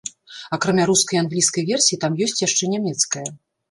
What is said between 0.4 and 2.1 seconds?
Акрамя рускай і англійскай версій,